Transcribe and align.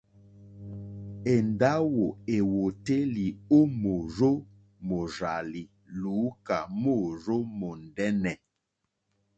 Èndáwò 1.33 2.05
èwòtélì 2.37 3.25
ó 3.57 3.59
mòrzó 3.81 4.31
mòrzàlì 4.87 5.63
lùúkà 5.99 6.57
móòrzó 6.81 7.35
mòndɛ́nɛ̀. 7.59 8.35